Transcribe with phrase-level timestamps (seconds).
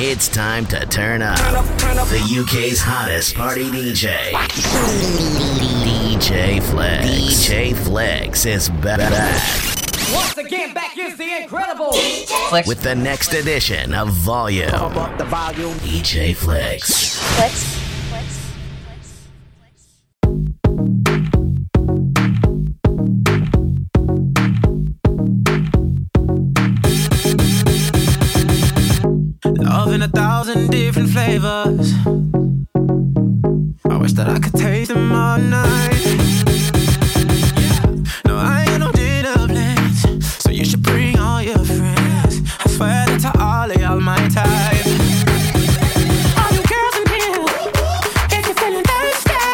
[0.00, 1.36] It's time to turn up.
[1.38, 4.30] The UK's hottest party DJ.
[5.82, 7.04] DJ Flix.
[7.04, 9.42] DJ Flix is better back.
[10.14, 11.90] Once again, back is the incredible
[12.48, 12.68] Flix.
[12.68, 14.72] With the next edition of Volume.
[14.72, 15.74] Up the volume.
[15.78, 17.18] DJ Flix.
[17.34, 17.77] Flix.
[31.18, 31.88] Flavors.
[33.92, 36.04] I wish that I could taste them all night.
[38.28, 39.98] No, I ain't no dinner plans,
[40.42, 42.34] so you should bring all your friends.
[42.64, 44.86] I swear that to all of y'all my type.
[46.38, 47.46] All you girls in here,
[48.36, 49.48] if you're feeling thirsty,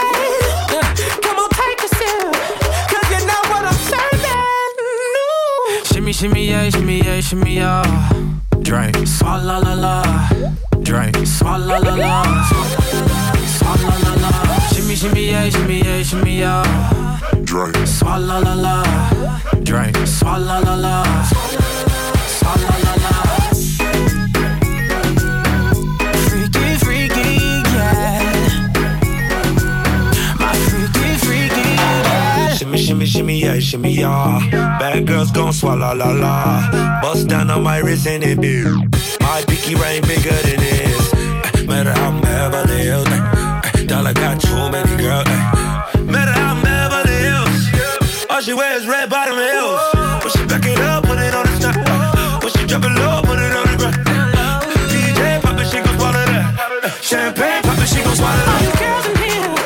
[1.25, 2.33] come on, take a sip,
[2.89, 4.45] 'cause you know what I'm serving.
[5.91, 7.85] Shimmy, shimmy, yeah, shimmy, yeah, shimmy, yeah.
[8.69, 9.84] Drink, swalla la la.
[15.45, 17.21] Yeah, shimmy, yeah, shimmy, yeah.
[17.45, 18.83] Drink, swalla la la.
[19.63, 21.05] Drink, swalla la la.
[22.37, 23.13] Swalla la la.
[26.29, 27.29] Freaky, freaky,
[27.75, 28.71] yeah.
[30.39, 32.55] My freaky, freaky, yeah.
[32.55, 34.41] Shimmy, shimmy, shimmy, yeah, shimmy, yeah.
[34.79, 37.01] Bad girls gon' swallow la la.
[37.03, 38.65] Bust down on my wrist and it be.
[39.21, 41.15] My pinky ring bigger than this.
[41.67, 42.11] Matter how
[44.05, 45.25] Dollar got too many girls.
[45.27, 46.03] eh.
[46.05, 48.27] Matter how I'm Beverly Hills.
[48.29, 49.81] All she wears red bottom heels.
[50.23, 52.43] When she back it up, put it on the snap.
[52.45, 53.97] When she drop it low, put it on the ground.
[54.93, 56.99] DJ pop it, she gon' swallow that.
[57.01, 58.85] Champagne pop it, she gon' swallow All you that.
[58.85, 59.57] girls in here,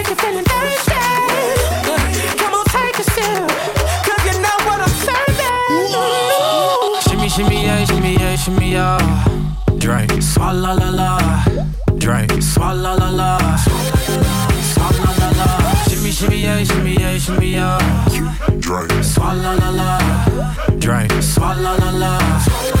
[0.00, 1.00] if you're feeling thirsty,
[2.36, 3.40] come on, take a sip,
[4.04, 5.64] 'cause you know what I'm serving.
[7.08, 9.00] Shimmy, shimmy, yeah, shimmy, yeah, shimmy, yeah.
[9.78, 11.25] Drink, swalla la la.
[17.26, 17.78] Shimmy, yeah.
[18.60, 19.98] Drink, swalla la la.
[20.78, 22.75] Drink, swalla la la.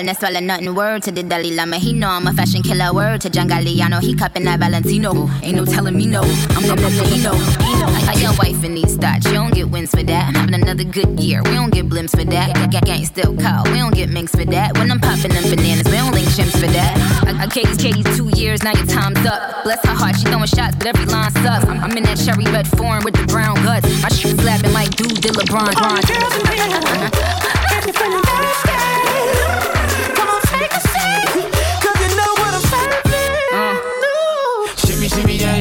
[0.00, 0.74] Yo, bad girl, no swallow nothing.
[0.74, 2.92] Word to the Dalai Lama, he know I'm a fashion killer.
[2.92, 5.28] Word to John Galliano, he cupping that Valentino.
[5.42, 7.32] Ain't no telling me no, I'm the Filipino.
[7.34, 10.28] I your wife in these thoughts, you don't get wins for that.
[10.28, 12.70] I'm having another good year, we don't get blimps for that.
[12.70, 14.76] Gang, gang still call, we don't get minks for that.
[14.78, 16.96] When I'm popping them bananas, we don't link chimps for that.
[17.26, 19.64] I, I Katie's Katie's two years, now your time's up.
[19.64, 21.64] Bless her heart, she throwing shots, but every line sucks.
[21.66, 23.86] I'm, I'm in that cherry red foreign with the brown guts.
[24.02, 25.74] My shit slapping like dude did LeBron.
[25.76, 27.59] All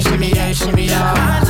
[0.02, 1.49] shimmy, yeah, shimmy, yeah,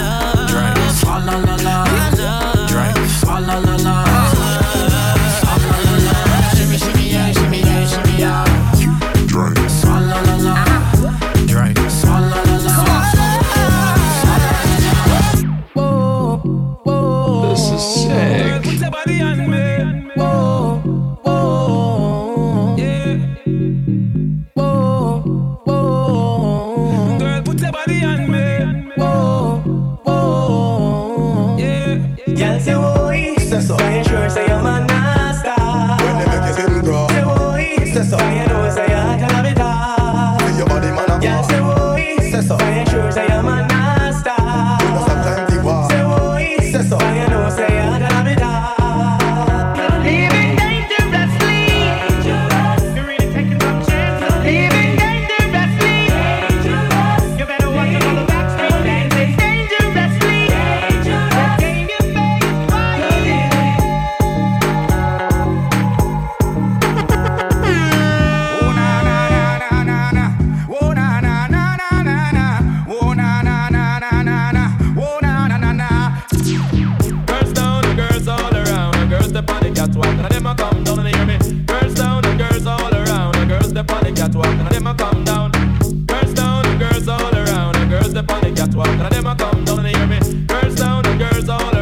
[88.59, 90.45] That's why none of them a come down and hear me.
[90.45, 91.78] Girls down and girls all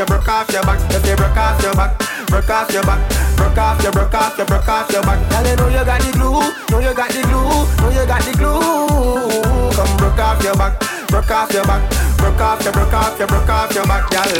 [0.00, 0.80] your, broke off your, broke off your back.
[0.96, 1.92] If you broke off your back,
[2.28, 3.00] broke off your back,
[3.36, 5.20] broke off your, broke off your, broke off your back.
[5.28, 6.40] Girl, you know you got the glue,
[6.72, 9.76] know you got the glue, know you got the glue.
[9.76, 11.84] Come broke off your back, broke off your back,
[12.16, 14.32] broke off your, broke off your, broke off your back, girl.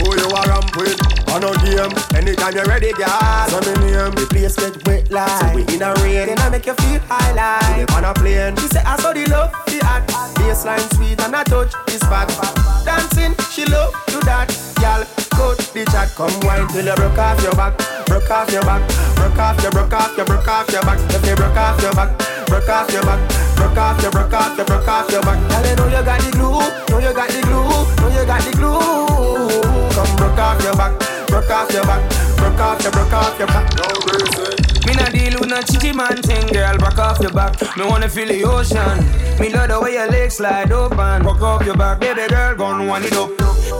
[0.00, 0.96] who you are ramp with?
[1.28, 3.44] On a game, anytime you're ready, girl.
[3.52, 6.48] So me name, The place get wet like So we in a rain Then I
[6.48, 8.56] make you feel high like on a plane.
[8.56, 10.08] She say I saw the love, the act
[10.40, 14.46] Baseline sweet and I touch the spot Dancing, she love do that
[14.78, 15.02] Y'all,
[15.34, 17.74] cut the chat Come wine till you broke off your back
[18.06, 18.86] Broke off your back
[19.18, 21.92] Broke off your, broke off your, broke off your back If you broke off your
[21.98, 22.14] back
[22.46, 23.20] Broke off your back
[23.58, 26.30] Broke off your, broke off your, broke off your back you know you got the
[26.30, 26.62] glue
[26.94, 27.66] Know you got the glue
[27.98, 30.94] Know you got the glue Come broke off your back
[31.26, 32.02] Broke off your back
[32.38, 34.65] Broke off your, broke off your back No reason.
[34.86, 36.78] Me not deal with no chichi man thing, girl.
[36.78, 37.60] Back off your back.
[37.76, 38.96] Me wanna feel the ocean.
[39.40, 40.96] Me love the way your legs slide open.
[40.96, 43.30] Back off your back, baby girl, Gonna want it up.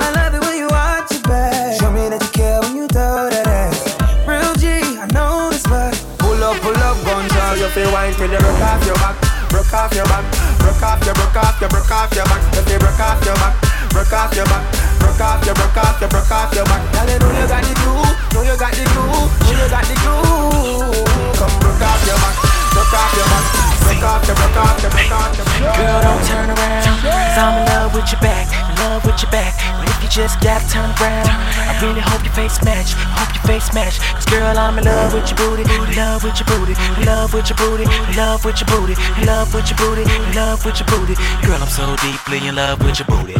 [0.02, 1.78] I love it when you watch your back.
[1.78, 3.96] Show me that you care when you throw that ass.
[4.26, 8.12] Real G, I know this but Pull up, pull up, gun so you feel wine
[8.14, 9.16] till you broke off your back.
[9.50, 10.24] Broke off your back.
[10.58, 12.42] Broke off your, broke off your, broke off your back.
[12.58, 13.54] If you broke off your back.
[13.90, 14.85] Broke off your back.
[15.16, 16.84] Broke off your, broke off your, broke off your back.
[16.92, 18.04] Girl, you know you got the glue.
[18.36, 19.08] Know you got the glue.
[19.08, 20.92] Know you got the glue.
[21.40, 22.36] Come broke off your back.
[22.76, 23.44] Broke off your back.
[23.80, 25.72] Broke off your, broke off your, broke off your.
[25.72, 27.00] Girl, don't turn around.
[27.00, 29.56] Cause I'm in love with your back, in love with your back.
[29.80, 32.92] But if you just got turned around, I really hope your face match.
[33.16, 33.96] Hope your face match.
[34.20, 35.64] Cause girl, I'm in love with your booty,
[35.96, 36.76] love with your booty,
[37.08, 38.92] love with your booty, love with your booty,
[39.24, 40.04] love with your booty,
[40.36, 41.16] love with your booty.
[41.40, 43.32] Girl, I'm so deeply in love with your booty.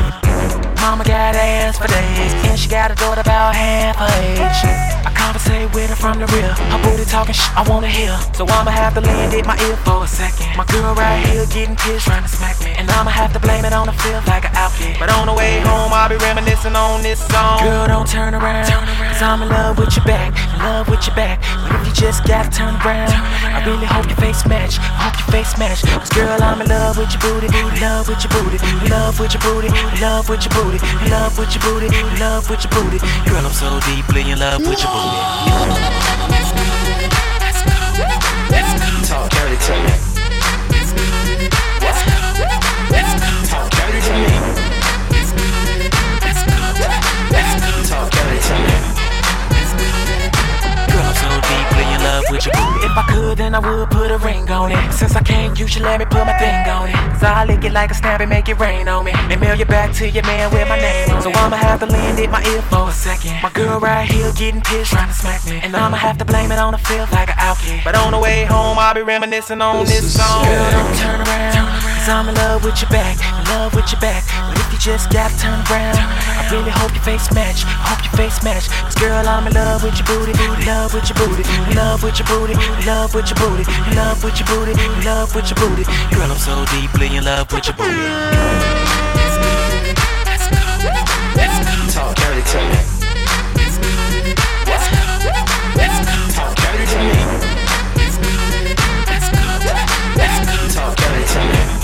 [0.80, 4.38] Mama got ass for days, and she got a daughter about half her age.
[5.06, 6.52] I conversate with her from the rear.
[6.72, 8.16] Her booty talking shit I wanna hear.
[8.34, 10.56] So I'ma have to lend it my ear for a second.
[10.56, 12.72] My girl right here getting pissed trying to smack me.
[12.76, 14.96] And I'ma have to blame it on the feel like an outfit.
[14.98, 17.62] But on the way home, I'll be reminiscing on this song.
[17.62, 18.66] Girl, don't turn around.
[18.66, 21.40] Cause I'm in love with your back, in love with your back.
[21.62, 24.78] But if you just gotta turn around, I really hope your face match.
[24.78, 25.82] I hope your face match.
[25.86, 29.20] Cause girl, I'm in love with your booty, in love with your booty, in love
[29.20, 32.50] with your booty, in love with your booty, in love with your booty, in love
[32.50, 32.98] with your booty.
[33.28, 35.16] Girl, I'm so deeply in love with your booty.
[39.06, 39.92] Talk dirty to me.
[43.48, 44.65] Talk dirty to me.
[52.30, 52.50] With booty.
[52.84, 54.92] If I could, then I would put a ring on it.
[54.92, 57.20] Since I can't, you should let me put my thing on it.
[57.20, 59.12] So I lick it like a snap and make it rain on me.
[59.28, 61.22] Then mail you back to your man with my name on it.
[61.22, 63.40] So I'ma have to lend it my ear for a second.
[63.42, 65.60] My girl right here getting pissed trying to smack me.
[65.62, 67.80] And I'ma have to blame it on the feel like an outfit.
[67.84, 70.44] But on the way home, I'll be reminiscing on this song.
[70.44, 71.85] Girl, don't turn around.
[72.06, 74.22] Cause I'm in love with your back, in love with your back.
[74.30, 77.66] But if you just gotta turn around, I really hope your face match.
[77.66, 78.70] Hope your face match.
[78.70, 82.06] Cause girl, I'm in love with your booty, in love with your booty, in love
[82.06, 85.34] with your booty, in love with your booty, in love with your booty, in love
[85.34, 85.82] with your booty.
[86.14, 87.98] Girl, I'm so deeply in love with your booty.
[91.90, 92.86] Talk dirty to me.
[96.38, 97.18] Talk dirty to me.
[100.70, 101.75] Talk dirty to me.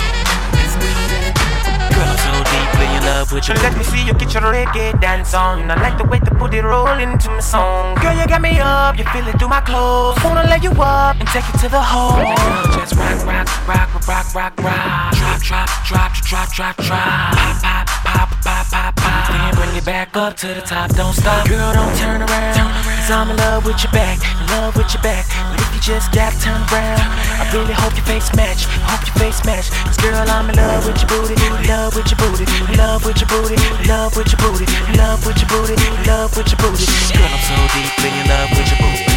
[3.23, 5.71] Love with your Let me see you get your reggae dance on.
[5.71, 7.95] I like the way the booty roll into my song.
[7.95, 10.17] Girl, you got me up, you feel it through my clothes.
[10.23, 12.35] Wanna lay you up and take you to the home.
[12.75, 15.13] Just rock, rock, rock, rock, rock, rock.
[15.15, 17.35] Drop, drop, drop, drop, drop, drop.
[17.37, 19.12] Pop, pop, pop, pop, pop, pop.
[19.33, 21.49] Then bring it back up to the top, don't stop.
[21.49, 22.69] Girl, don't turn around.
[23.03, 25.25] Cause I'm in love with your back, in love with your back.
[25.49, 27.01] But if you just gotta turn around,
[27.41, 28.69] I really hope your face match.
[28.85, 29.73] Hope your face match.
[29.89, 33.05] Cause girl, I'm in love with your booty, in love with your booty, in love
[33.05, 36.31] with your booty, in love with your booty, in love with your booty, in love
[36.37, 36.85] with your booty.
[36.85, 39.12] Girl, I'm so deeply in love with your booty.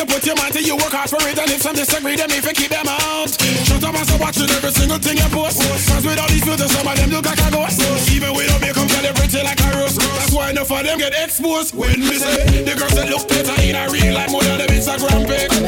[0.00, 1.36] you put your mind to, you work hard for it.
[1.36, 3.28] And if some disagree, then if you keep them out.
[3.68, 5.60] Shut up and stop watching every single thing you post.
[5.60, 7.76] Cause with all these filters, some of them look like a ghost.
[8.08, 10.00] Even without them come calibrate like a roast.
[10.00, 11.76] That's why enough of them get exposed.
[11.76, 14.72] When we say, the girls that look better in a real life more than them
[14.72, 15.60] Instagram pics.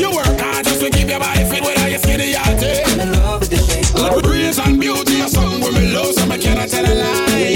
[0.00, 2.80] You work hard just to keep your body fit, whether you're skinny or thick.
[4.24, 7.55] Grace and beauty are something women love, so I cannot tell a lie.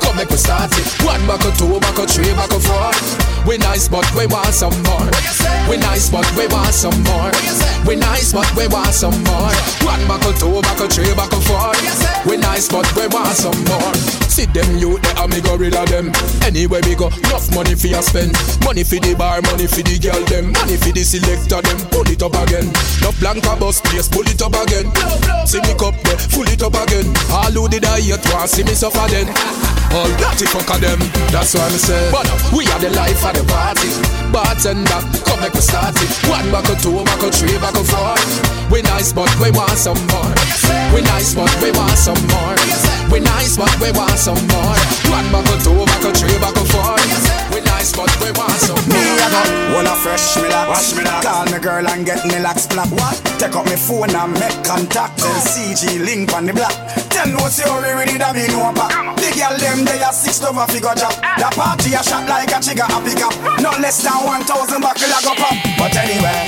[0.00, 0.86] Come make we start it.
[1.04, 2.92] One buckle, two buckle, three buckle, four.
[3.46, 5.08] We nice but we want some more.
[5.70, 7.32] We nice but we want some more.
[7.86, 9.52] We nice but we want some more.
[9.86, 11.72] One buckle, two buckle, three buckle, four.
[12.28, 13.94] We nice but we want some more.
[14.28, 16.12] See them you there and me go rid of them.
[16.44, 18.32] Anywhere we go, enough money for you spend.
[18.62, 20.52] Money for the bar, money for the girl them.
[20.52, 21.78] Money for the selector them.
[21.90, 22.70] Pull it up again.
[23.00, 24.92] No blanca bus place, pull it up again.
[25.46, 27.08] See me cup there, full it up again.
[27.30, 29.26] All who did I yet want see me suffer then.
[29.94, 31.00] All dirty fuck of them.
[31.32, 32.10] That's why me say.
[32.12, 33.88] But uh, we are the life of the party.
[34.28, 36.10] Bartender, come make we start it.
[36.28, 38.14] One buckle, two buckle, three buckle, four.
[38.70, 40.32] We nice but we want some more.
[40.92, 42.56] We nice but we want some more.
[43.08, 44.76] We nice but we want some more.
[45.08, 47.27] One buckle, two buckle, three buckle, four.
[47.54, 49.42] We nice but we want some Me a go,
[49.74, 50.68] wanna fresh relax.
[50.68, 51.24] Watch me that.
[51.24, 52.90] Call me girl and get me like splat.
[52.92, 53.16] What?
[53.40, 55.18] Take up me phone and make contact.
[55.18, 56.74] Tell CG link on the block.
[57.08, 58.92] Tell no theory ready that me know about.
[59.16, 61.14] The girl them they a six over figure job.
[61.24, 61.40] Ah.
[61.40, 63.34] The party a shot like a chigga a pick up.
[63.64, 65.56] No less than one thousand buckle a go pop.
[65.80, 66.44] But anyway,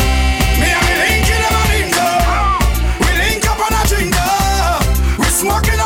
[0.60, 2.60] me and me link in a link up.
[3.00, 4.84] We link up on a drink up.
[5.16, 5.79] We smoking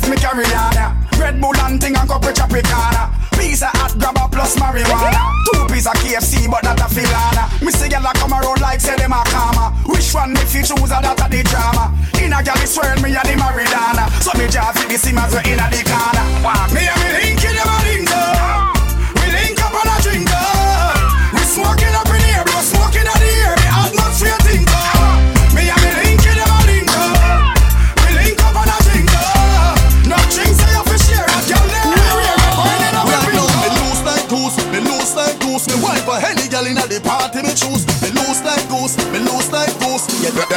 [0.00, 0.96] shelf me carry on.
[1.18, 3.12] Red Bull and thing and cup of Tropicana.
[3.36, 5.20] Piece of hot grabber plus marijuana.
[5.52, 7.44] Two piece of KFC, but that a filana.
[7.64, 9.72] Me see gyal a come around like say them a karma.
[9.86, 11.92] Which one me fi choose a that a the drama?
[12.22, 14.08] In a gal is swearing me a the Maridana.
[14.22, 16.24] So me just feel the simmers we inna the corner.
[16.72, 18.39] Me and me link in them a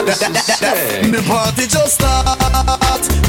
[0.03, 2.27] The party just start,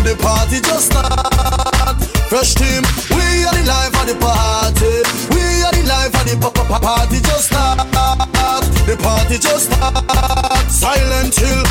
[0.03, 2.03] the party just start.
[2.29, 2.83] Fresh team,
[3.15, 4.91] we are the life of the party.
[5.31, 7.79] We are the life of the pa- pa- pa- party just start.
[8.91, 10.67] The party just start.
[10.69, 11.63] Silent hill,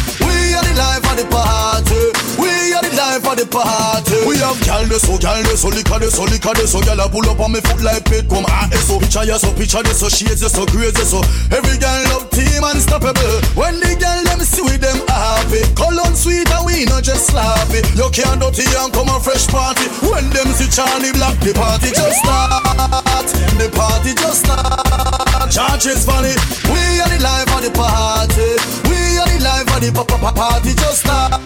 [4.54, 7.10] Have gal de so gal de so liquor de so liquor de so gal a
[7.10, 9.90] pull up on me foot like pit come ah so picture ya so picture de
[9.94, 13.42] so shades de so crazy so every gal love team unstoppable.
[13.58, 17.82] When the gal them see with them happy, cologne sweet and we not just sloppy.
[17.98, 19.90] You can't dirty and come a fresh party.
[20.06, 23.26] When them see Charlie Black, the party just start.
[23.58, 25.50] The party just start.
[25.50, 26.34] Church funny.
[26.70, 28.54] We are the life of the party.
[28.86, 31.42] We are the life of the pa- pa- party just start.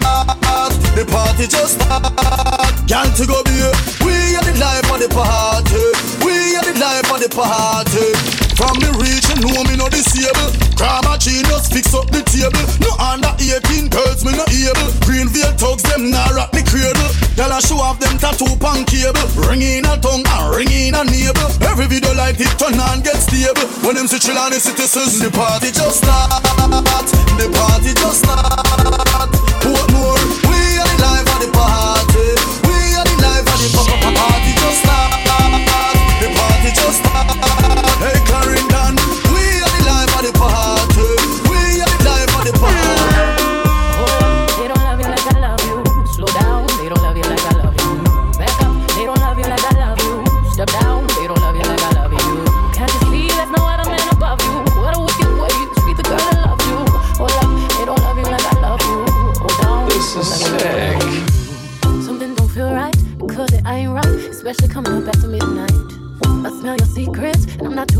[0.92, 2.67] The party just start.
[2.88, 3.52] Gal to go be
[4.00, 5.76] We are the life of the party.
[6.24, 8.16] We are the life of the party.
[8.56, 10.48] From the region, know me no disable.
[10.72, 12.64] Grammar genius fix up the table.
[12.80, 14.88] No under 18 girls, me no able.
[15.04, 17.12] Green veil thugs, them nah rock the cradle.
[17.36, 19.20] Girl a show off them tattoo pan cable.
[19.36, 21.44] Ring in a tongue and ring in a navel.
[21.68, 23.68] Every video like it turn and get stable.
[23.84, 26.40] When them chill on the citizens, the party just start.
[27.36, 29.28] The party just start.
[29.60, 31.87] Portmore, we are the life of the party.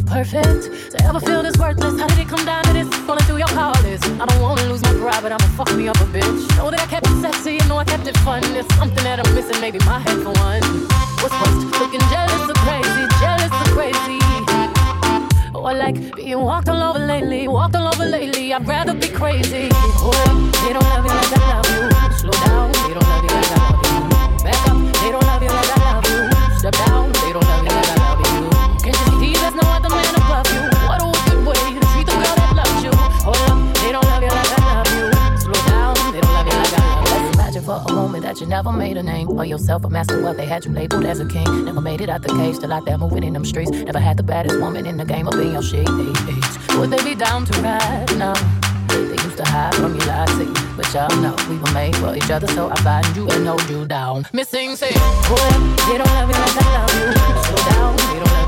[0.09, 2.01] Perfect to ever feel this worthless.
[2.01, 2.89] How did it come down to this?
[3.07, 4.05] Falling through your power list.
[4.21, 6.41] I don't wanna lose my pride, but I'ma fuck me up a bitch.
[6.57, 8.41] Know that I kept it sexy, and know I kept it fun.
[8.55, 10.63] There's something that I'm missing, maybe my head for one.
[11.21, 14.19] What's worse, looking jealous or crazy, jealous or crazy.
[15.55, 18.55] Or like being walked all over lately, walked all over lately.
[18.55, 19.69] I'd rather be crazy.
[19.69, 21.83] Up, they don't love you like I love you.
[22.19, 24.45] Slow down, they don't love you like I love you.
[24.45, 26.59] Back up, they don't love you like I love you.
[26.59, 27.13] Step down,
[38.59, 41.25] never made a name for yourself, a master what they had you labeled as a
[41.27, 41.65] king.
[41.65, 43.71] Never made it out the cage, still out there moving in them streets.
[43.71, 45.89] Never had the baddest woman in the game up in your shades.
[46.75, 48.35] Would they be down to ride now?
[48.89, 50.51] They used to hide from you, I see.
[50.77, 53.71] But y'all know we were made for each other, so I find you and hold
[53.71, 54.27] you down.
[54.33, 54.93] Missing say,
[55.29, 55.51] boy,
[55.87, 57.15] they don't love you like I love you.
[57.47, 58.48] Slow down, they don't love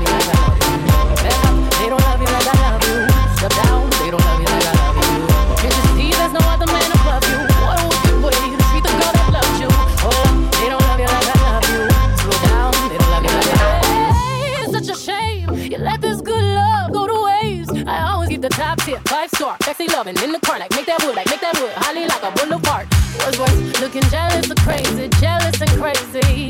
[19.81, 22.23] sexy loving in the car, like make that wood, like make that wood, holly like
[22.23, 22.87] a boulevard.
[23.17, 26.49] What's worse, looking jealous or crazy, jealous and crazy.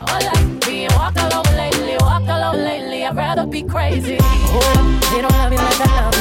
[0.00, 3.04] Or like being walked all over lately, walked all over lately.
[3.04, 4.18] I'd rather be crazy.
[4.18, 6.17] Up, they don't love you like I love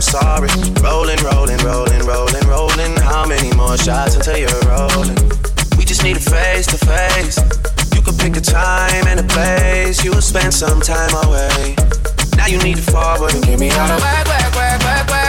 [0.00, 0.48] I'm sorry.
[0.80, 2.96] Rolling, rolling, rolling, rolling, rolling.
[3.02, 5.14] How many more shots until you're rolling?
[5.76, 7.36] We just need a face to face.
[7.94, 10.02] You could pick a time and a place.
[10.02, 11.76] You'll spend some time away.
[12.34, 15.19] Now you need to forward and give me all the Work, work, work, work, work,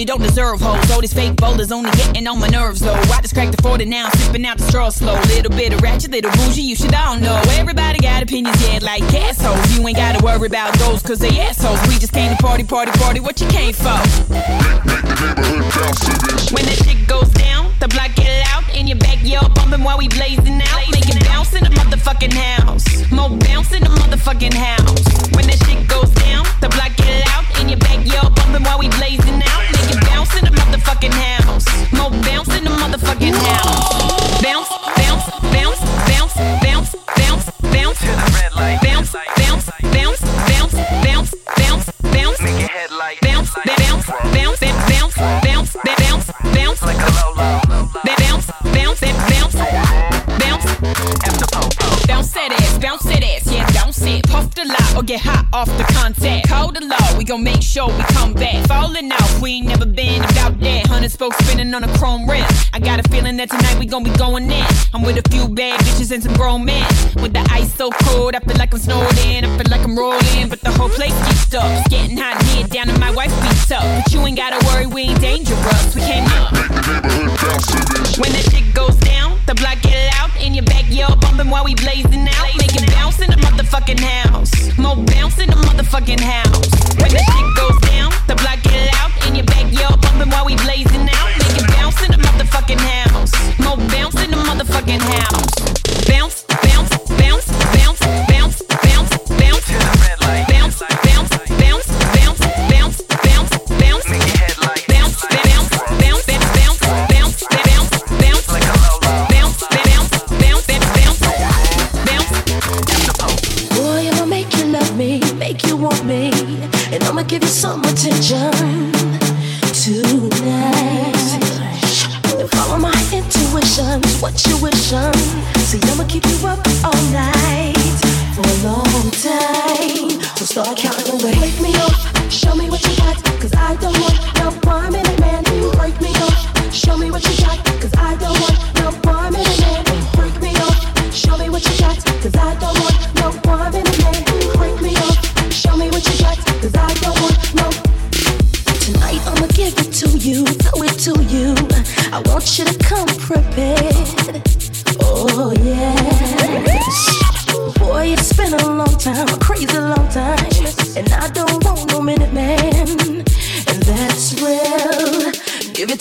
[0.00, 0.90] you don't deserve hoes.
[0.90, 2.94] All these fake bowlers only getting on my nerves, though.
[2.94, 5.14] I just cracked the 40 now, sipping out the straw slow.
[5.28, 7.40] Little bit of ratchet, little bougie, you should all know.
[7.60, 9.76] Everybody got opinions, yeah, like assholes.
[9.76, 11.80] You ain't gotta worry about those, cause they assholes.
[11.86, 14.00] We just came to party, party, party, what you came for?
[16.54, 20.08] When that shit goes down, the block get out in your backyard, bumping while we
[20.08, 20.80] blazing out.
[20.90, 23.10] Make it bounce in the motherfucking house.
[23.12, 24.89] Mo bounce in the motherfucking house.
[59.00, 60.86] Out, we ain't never been about that.
[60.86, 62.44] Hundred spokes spinning on a chrome rim.
[62.74, 64.66] I got a feeling that tonight we gon' be going in.
[64.92, 66.84] I'm with a few bad bitches and some grown men.
[67.16, 69.46] With the ice so cold, I feel like I'm snowed in.
[69.46, 71.64] I feel like I'm rolling, but the whole place geeked up.
[71.80, 73.80] It's getting hot here, down to my wife beats up.
[73.80, 75.94] But you ain't gotta worry, we ain't dangerous.
[75.94, 76.52] We came up.
[78.20, 78.99] When that shit goes
[79.50, 82.46] the block get out in your backyard, bumping while we blazing out.
[82.56, 84.52] Make it bounce in the motherfucking house.
[84.78, 86.70] Mo bounce in the motherfucking house.
[87.02, 90.54] When that shit goes down, the block get out in your backyard, bumping while we
[90.54, 91.30] blazing out.
[91.42, 93.32] Make it bounce in the motherfucking house.
[93.58, 95.99] Mo bounce in the motherfucking house.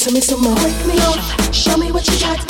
[0.09, 0.21] To me
[0.87, 2.48] me show me what you got,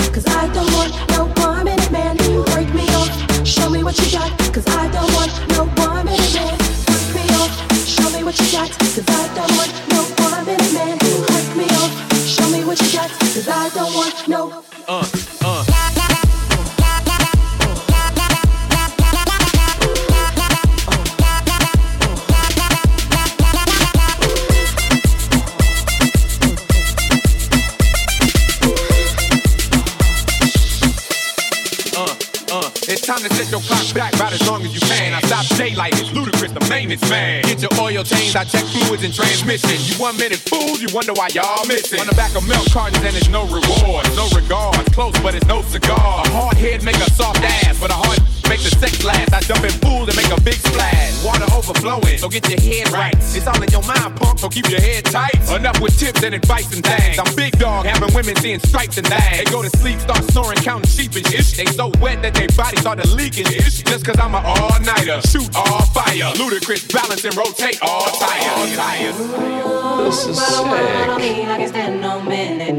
[54.49, 55.35] so keep your head tight.
[55.55, 57.19] Enough with tips and advice and things.
[57.19, 59.37] I'm big dog, having women seeing stripes and things.
[59.37, 61.57] They go to sleep, start snoring, counting sheep and ish.
[61.57, 63.83] They so wet that their body started leaking ish.
[63.83, 66.31] Just cause I'm an all-nighter, shoot all fire.
[66.35, 69.17] Ludacris, balance and rotate all tires.
[70.05, 72.78] This is But I want sick.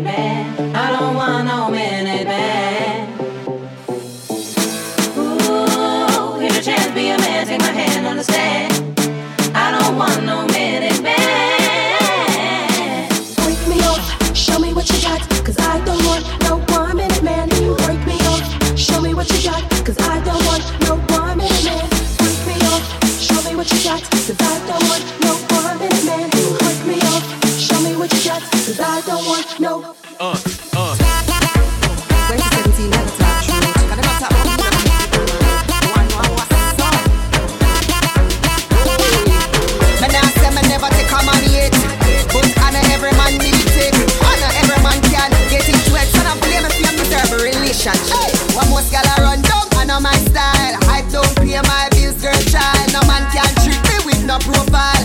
[54.41, 55.00] Profile.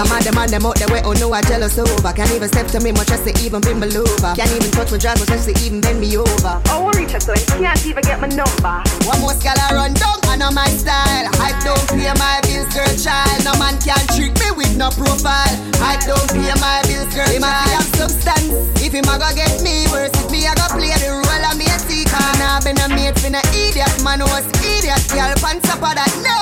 [0.00, 2.08] Some of them and them out there way oh no I jealous over.
[2.16, 4.32] Can't even step to me much as to even bend me over.
[4.32, 6.56] Can't even touch my dress much as to even bend me over.
[6.72, 8.80] Oh, reach out so he can't even get my number.
[9.04, 11.28] One more I run down, I know my style.
[11.36, 13.44] I don't pay my bills, girl, child.
[13.44, 15.52] No man can trick me with no profile.
[15.84, 17.36] I don't pay my bills, girl, child.
[17.36, 18.48] Him a have substance.
[18.80, 21.60] If him a go get me worse, if me a go play the role of
[21.60, 22.24] me a seeker.
[22.40, 25.04] Nah, been a mate, been a idiot, man was idiot.
[25.12, 26.40] Girl, pants up of that, no.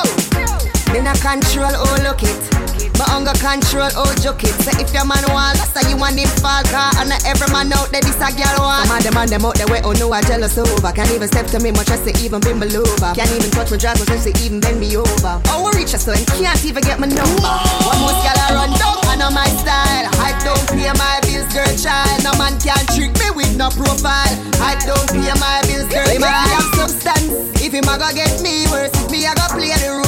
[0.94, 2.67] Me not control, oh look it.
[2.98, 4.58] My hunger control, oh joke it.
[4.66, 6.90] Say if your man want, so you want him fall car.
[6.98, 8.90] And every man out there, this a girl want.
[8.90, 10.90] Some of them and them out there, way oh no, I jealous over.
[10.90, 13.14] Can't even step to me, much as to even bend me over.
[13.14, 15.38] Can't even touch my dress, much as to even bend me over.
[15.46, 17.54] Oh, we reach so and can't even get my number.
[17.86, 20.10] One more gal I run down, I know my style.
[20.18, 22.26] I don't pay my bills, girl, child.
[22.26, 24.34] No man can trick me with no profile.
[24.58, 26.50] I don't pay my bills, girl, child.
[26.50, 27.30] have substance.
[27.62, 30.07] If him a go get me worse, if me a go play the role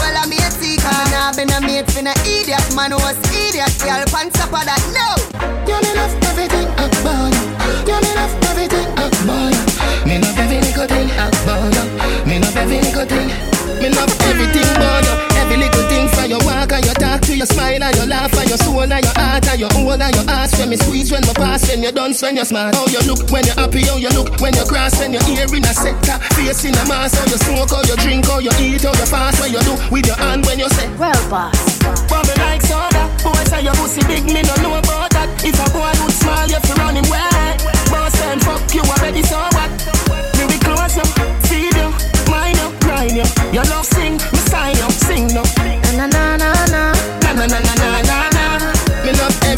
[1.21, 3.69] nah been a mate for no idiot, man was idiot.
[3.85, 5.09] Girl, pants up of that, no.
[5.69, 7.45] You me love everything about you.
[7.89, 9.65] You me love everything about you.
[10.09, 11.85] Me love every little thing about you.
[12.25, 13.29] Me love every little thing.
[13.81, 15.15] Me love everything about you.
[15.37, 18.33] Every little thing from your walk and your talk to your smile and your laugh
[18.41, 19.10] and your soul and your
[19.61, 20.59] your whole and your ass.
[20.59, 22.73] When me squeeze, when me pass, when you dance, when you smile.
[22.73, 25.45] How you look when you're happy, how you look when you cross, when you're here
[25.45, 27.21] in a sector, face in a mask.
[27.21, 29.77] How you smoke, how you drink, how you eat, how you fast, what you do
[29.93, 30.89] with your hand when you say.
[30.97, 31.53] Well, boss.
[32.09, 33.05] Bubble like soda.
[33.23, 35.29] Boy say your pussy big, me no know about that.
[35.45, 37.05] If a boy look small, you fi run him.
[37.93, 39.71] Boss and fuck you I already, so what?
[40.41, 41.05] Me be close you,
[41.45, 41.93] feed you,
[42.33, 43.29] mind you, grind you.
[43.53, 43.90] Your love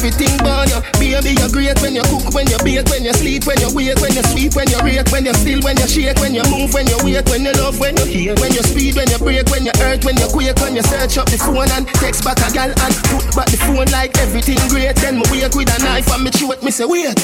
[0.02, 0.82] everything about you.
[0.98, 4.02] Baby, you're great when you cook, when you bake, when you sleep, when you wake,
[4.02, 6.74] when you sweep, when you rake, when you still, when you shake, when you move,
[6.74, 9.46] when you wait, when you love, when you hear, when you speed, when you break,
[9.54, 12.42] when you hurt, when you quake, when you search up the phone and text back
[12.42, 14.96] a gal and put back the phone like everything great.
[14.98, 17.14] Then me wake with a knife and me throat, me say wait.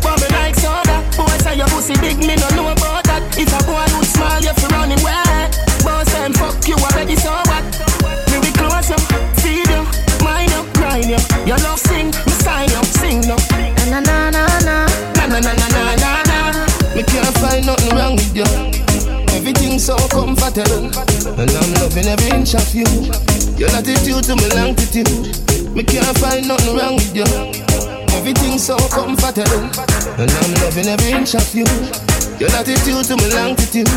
[0.00, 3.20] Bubble like soda, boy say your pussy big, me no know about that.
[3.36, 5.52] If a boy look small, you fi run wet.
[5.84, 7.64] Boss and fuck you already, so what?
[8.32, 8.96] Me be close you,
[9.44, 9.84] feed you,
[10.24, 11.20] mind you, grind you.
[11.44, 11.80] Your love
[19.82, 20.94] so comfortable,
[21.42, 22.86] and I'm loving every inch of you.
[23.58, 25.10] Your attitude to me longitude.
[25.74, 27.26] Me can't find nothing wrong with you.
[28.14, 29.66] Everything so comfortable,
[30.22, 31.66] and I'm loving every inch of you.
[32.38, 33.90] Your attitude to me longitude.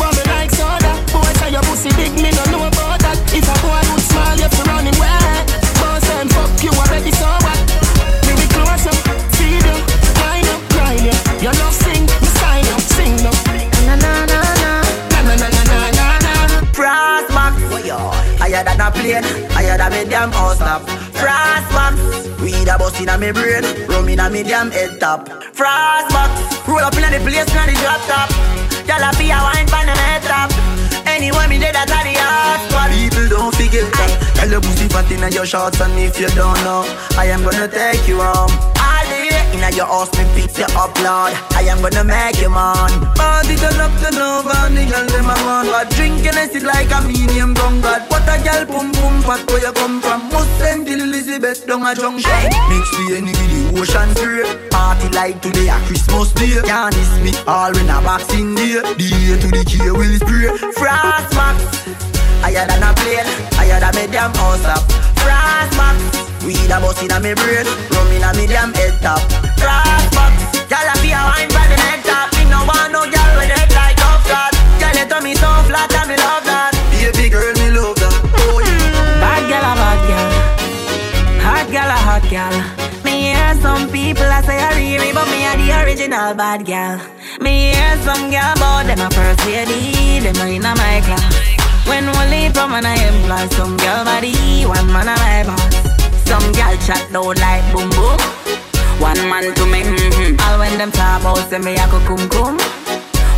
[0.00, 3.20] Bubble like soda, boy say your pussy big, me no know about that.
[3.36, 5.52] If a boy look small, you fi run him wet.
[5.84, 7.60] Boss and fuck you already, so what?
[8.24, 9.04] Me be close up,
[9.36, 9.76] feed you,
[10.16, 11.44] mind you, grind you.
[11.44, 11.76] Your love
[18.56, 20.82] higher than a plane, higher than me damn house top.
[21.12, 22.00] Frost max,
[22.40, 25.28] weed a bust inna me brain, rum inna in a medium head top.
[25.52, 26.32] Frost box,
[26.66, 28.30] roll up in the place, not the drop top.
[28.88, 30.50] Y'all a be a wine pan and head top.
[31.06, 32.90] Anyway, me dead at the hard spot.
[32.90, 34.32] People don't forget that.
[34.36, 36.84] Tell your pussy fat in your shorts, and if you don't know,
[37.16, 38.75] I am gonna take you home.
[39.30, 41.34] Day in your house, me fix you up, Lord.
[41.56, 42.90] I am gonna make you man.
[43.16, 45.66] Party turn up to no van, the girl them a man.
[45.66, 48.02] But drinking is it like a medium gun god.
[48.10, 50.28] What a girl pum pum fat where you come from?
[50.30, 52.30] Must send till Elizabeth down a junction.
[52.70, 54.68] Mix the any with the ocean spray.
[54.70, 56.60] Party like today a Christmas day.
[56.62, 58.78] Can't miss me all when a boxing day.
[58.78, 60.48] The A to the K will spray.
[60.78, 61.58] Frost max.
[62.42, 63.26] Higher than a plane,
[63.58, 64.84] higher than me damn house up.
[65.18, 65.98] Frost max,
[66.46, 69.20] weed a bust inna me brain, rum inna me damn head top.
[69.58, 70.34] Frost max,
[70.70, 72.30] gyal a be a wine for the head top.
[72.38, 74.54] Me no want no gyal with head like off God.
[74.78, 76.72] Gyal to me so flat and me love that.
[76.94, 78.14] Baby girl, me love that.
[78.38, 79.20] Oh yeah.
[79.20, 80.26] Bad gal a bad gal,
[81.42, 82.54] hot gal a hot gal.
[83.04, 87.02] Me hear some people a say a Riri, but me a the original bad gal.
[87.40, 91.34] Me hear some gal about them a first lady, them a inna my class.
[91.86, 95.85] When one leap from an I employ some girl body, one man a my boss.
[96.26, 98.18] Some girl chat down like boom boom.
[98.98, 100.40] One man to me, mm-hmm.
[100.42, 102.58] All when them talk about say me a go cum cum.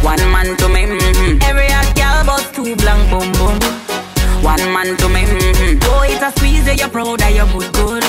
[0.03, 1.43] One man to me, mm-hmm.
[1.43, 3.59] Every hot girl but two blank boom boom.
[4.43, 5.78] One man to me, mm-hmm.
[5.82, 8.05] Oh, it's a squeeze, yeah, you're proud that you're good, good.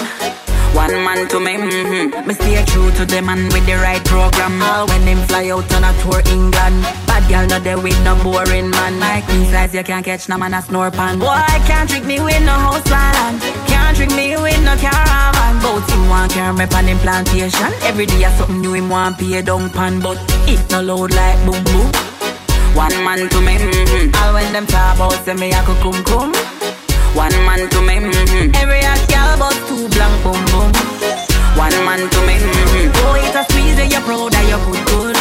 [0.77, 2.27] One man to me, mm-hmm.
[2.27, 4.61] Me stay true to the man with the right program.
[4.61, 6.85] All when them fly out on a tour England.
[7.09, 8.99] Bad girl not there with no boring man.
[8.99, 11.17] Like me size, you can't catch no man a snore pan.
[11.17, 13.41] Boy, can't trick me with no house land.
[13.89, 15.57] Can't trick me with no caravan.
[15.65, 17.73] Both him want carry me pan him plantation.
[17.81, 21.41] Every day a something new him want pay down pan, but it no load like
[21.43, 21.89] boom boom.
[22.77, 24.13] One man to me, mm-hmm.
[24.13, 26.29] All when them talk about say me a go cum cum.
[27.17, 28.53] One man to me, mm-hmm.
[28.61, 30.69] Every hot girl but two blank boom boom.
[31.57, 32.93] One man to me, mm-hmm.
[32.93, 35.17] Oh, it's a squeeze that you're proud that you're good good.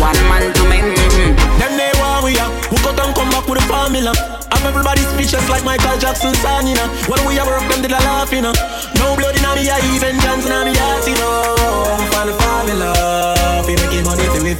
[0.00, 1.91] One man to me, mm-hmm.
[2.22, 2.50] We are.
[2.70, 4.14] Who got and come back with a formula.
[4.52, 6.86] I'm everybody speechless like Michael Jackson song, you know.
[7.10, 8.54] When we are work, them did a laugh, you know.
[8.94, 11.56] No blood in me, I even dance in me heart, you know.
[12.14, 13.66] Find the formula.
[13.66, 14.54] Make it money to me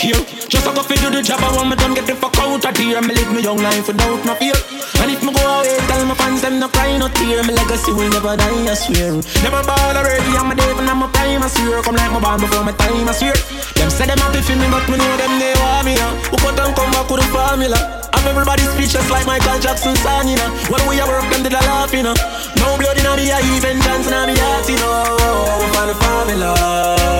[0.00, 2.64] Just a go fi do the job, I want me done get the fuck out
[2.64, 2.96] of here.
[3.04, 4.56] Me live me young life without no fear.
[4.96, 7.44] And if me go away, tell my fans them no cry, no tear.
[7.44, 9.20] My legacy will never die, I swear.
[9.44, 11.84] Never ball already, I'm a and I'm a prime, I swear.
[11.84, 13.36] Come like my band before my time, I swear.
[13.76, 15.92] Them say them happy for me, but me know them they want me.
[16.00, 16.16] Uh.
[16.32, 17.76] Who cut and come back with the formula?
[18.16, 20.48] I'm everybody speechless like Michael Jackson song, you know.
[20.72, 22.16] When we are work, them a laugh, you know.
[22.56, 25.70] No blood in me, I even dance in me heart, you know.
[25.74, 26.54] Find the formula,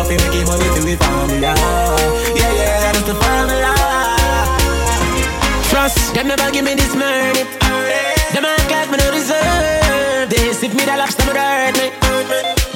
[0.07, 1.55] fi make it money to me formula.
[2.35, 3.75] Yeah, yeah, that's the formula.
[5.71, 7.45] Trust, them never give me this money.
[8.33, 10.63] Them act like me no deserve this.
[10.63, 12.10] If me the lobster, me hurt me.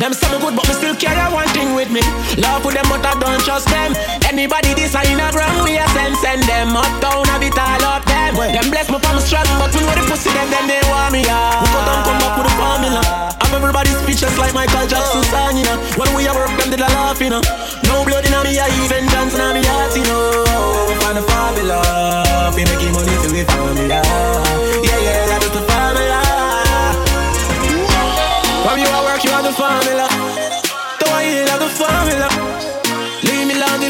[0.04, 2.04] Them say me good, but me still carry one thing with me.
[2.36, 3.96] Love with them, but I don't trust them.
[4.28, 7.80] Anybody this I in a ground, we a send send them uptown, have it all
[7.88, 8.36] up them.
[8.36, 11.08] Them bless me from strong, but when we know the pussy them, then they want
[11.08, 11.56] me out.
[11.56, 13.00] We cut and come back with the formula.
[13.40, 15.80] I'm everybody speechless like Michael Jackson song, you know.
[15.96, 17.40] When we a work, them did a laugh, you know.
[17.88, 17.93] No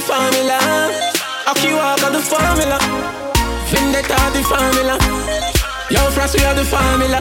[0.05, 0.61] formula.
[1.65, 2.77] You walk on the formula.
[3.73, 5.01] Vendetta, the formula.
[5.89, 7.17] Yo, Frost, we have the formula.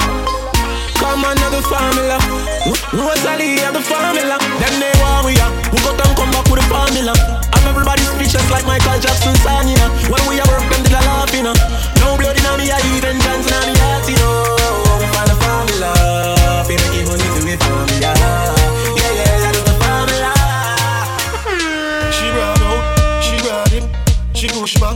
[1.00, 2.20] Come on, the formula.
[2.92, 4.36] Rosalie, have the formula.
[4.60, 4.92] Then they
[5.24, 5.52] we are.
[5.72, 7.16] Who got them come back with the formula?
[7.56, 9.72] I'm everybody speechless like Michael Jackson song.
[10.12, 11.56] When we are work, them did a laugh, you know.
[12.04, 15.00] No blood in me, I even dance in me heart, you know.
[15.00, 15.92] We find the formula.
[16.68, 17.93] Fi make it money to me formula.
[24.64, 24.96] Push back,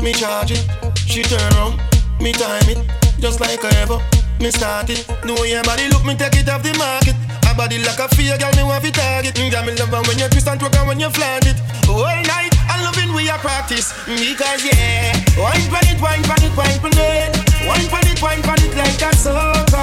[0.00, 0.62] me charge it,
[0.94, 1.74] she turn around,
[2.22, 2.78] me time it,
[3.18, 3.98] just like ever,
[4.38, 5.02] me start it.
[5.26, 7.16] Know your body look, me take it off the market.
[7.50, 9.34] A body like a fear, girl, me want to target.
[9.34, 11.58] Mm, girl, me love when you twist and twerk and when you flaunt it.
[11.90, 16.38] All night, I loving we a practice Me because yeah, wine pon it, wine pon
[16.38, 17.34] it, wine pon it,
[17.66, 19.82] wine pon it, wine pon it like a soca,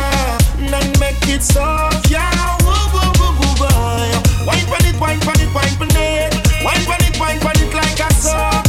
[0.64, 2.32] then make it soft, yeah.
[2.64, 4.16] Woo woo woo woo boy.
[4.48, 6.32] Wine pon it, wine pon it, wine pon it,
[6.64, 8.65] wine pon it, wine pon it like a soca,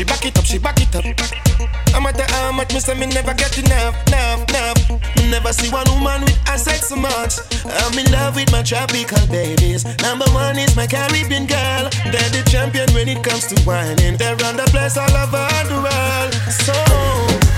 [0.00, 1.04] she back it up, she back it up.
[1.92, 4.80] I'm how much me say me never get enough, enough, enough.
[4.88, 7.36] Me never never see one woman with assets so much.
[7.68, 9.84] I'm in love with my tropical babies.
[10.00, 11.92] Number one is my Caribbean girl.
[12.08, 14.16] They're the champion when it comes to whining.
[14.16, 16.32] They run the place all over the world.
[16.48, 16.72] So,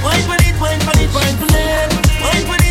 [0.03, 1.95] wine for it, wine for it, wine for it.
[2.27, 2.62] Wine for it,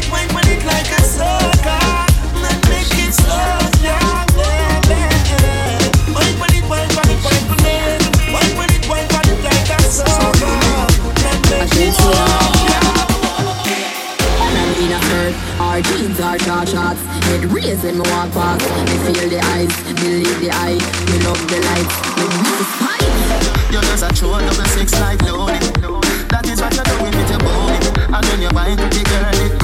[14.93, 17.01] I'm hurt, our jeans are short shots.
[17.27, 17.45] Head
[17.83, 18.35] when me walk
[19.03, 20.79] feel the eyes, believe the eye.
[21.09, 21.59] Me love the
[22.43, 23.01] miss the.
[23.71, 24.13] You're just a
[25.31, 25.63] loaded.
[26.29, 27.87] That is what you're doing with your body.
[28.13, 29.60] And then you're buying the girl,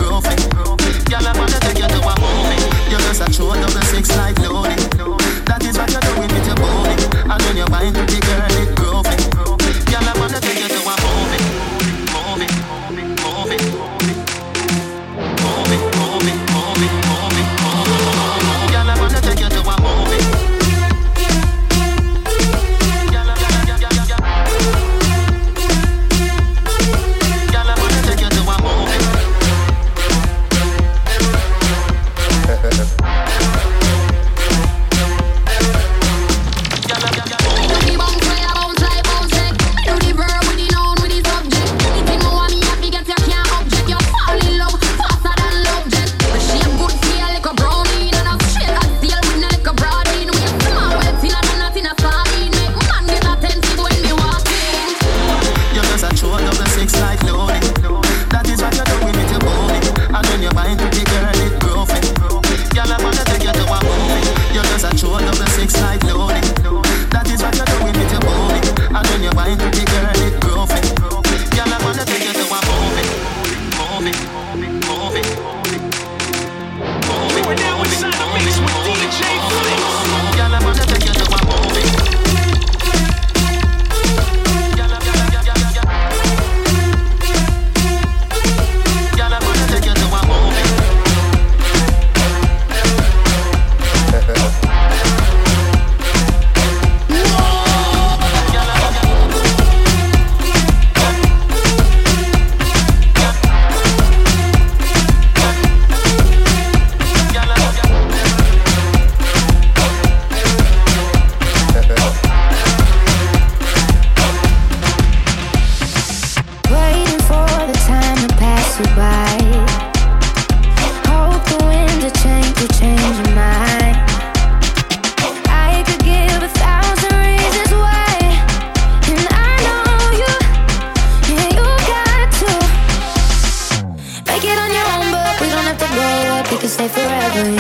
[137.18, 137.58] Young.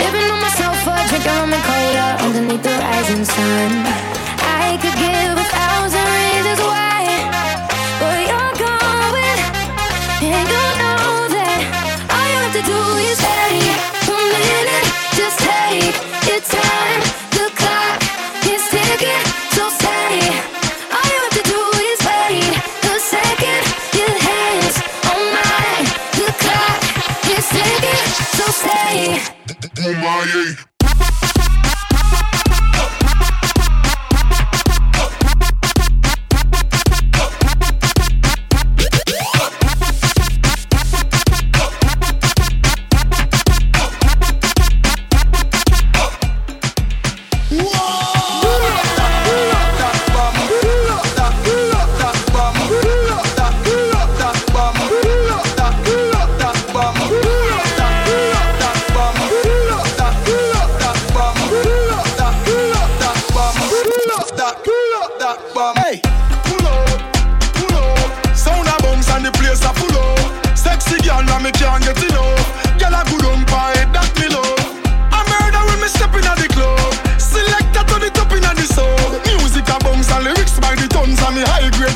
[0.00, 3.70] Living on my sofa, drinking rum and cola underneath the rising sun.
[4.40, 7.28] I could give a thousand reasons why.
[8.00, 9.38] But you're going,
[10.24, 11.60] and you know that
[12.14, 12.80] all you have to do
[13.10, 13.20] is
[14.08, 14.86] wait a minute.
[15.12, 15.94] Just take
[16.28, 17.27] your time.
[28.98, 30.77] Stay.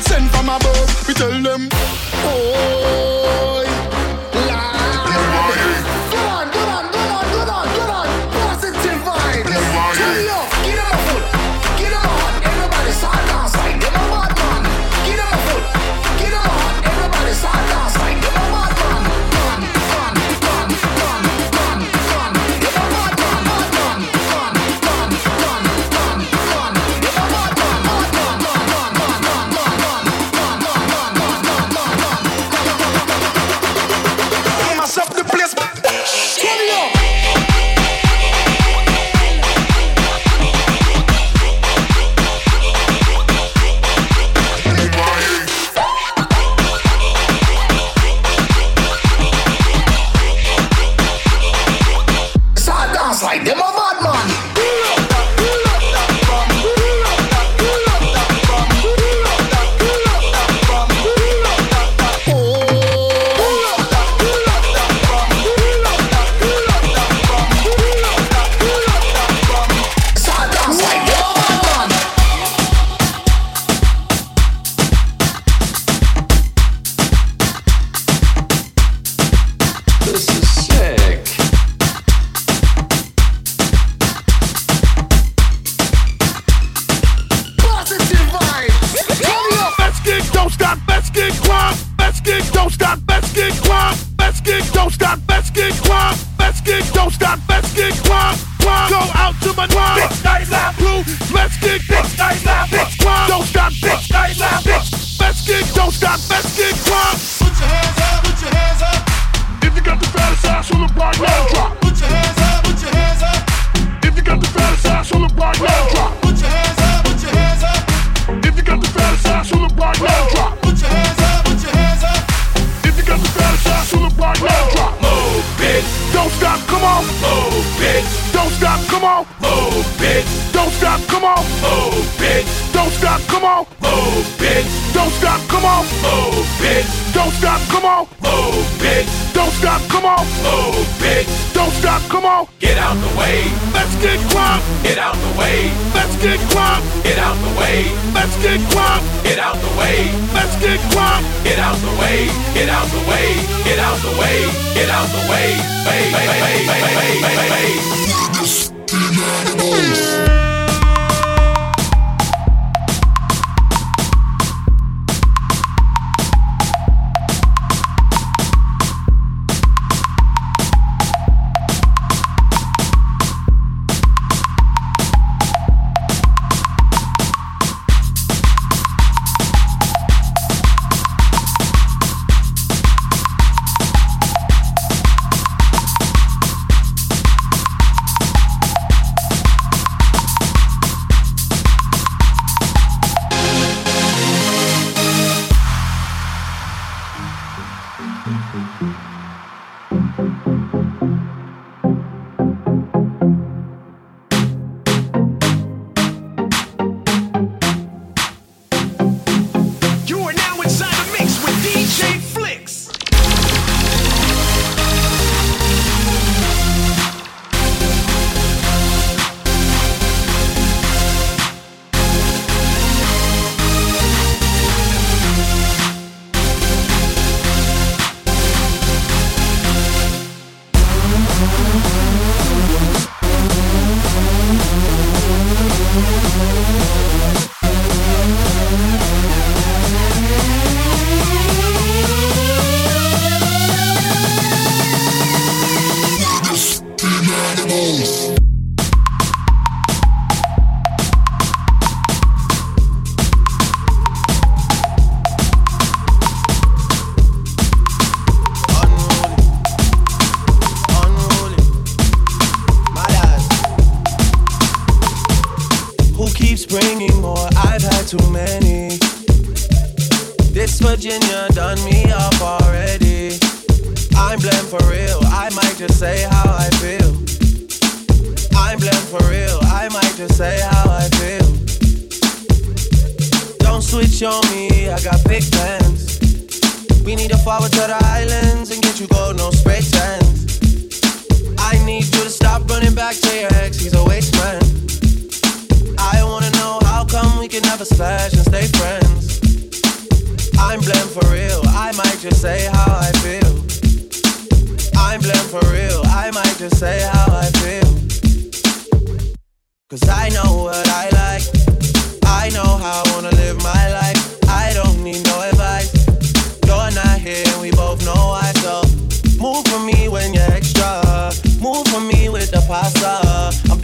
[0.03, 1.07] sent from above.
[1.07, 1.72] We tell them